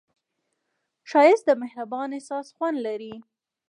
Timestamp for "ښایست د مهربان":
1.09-2.09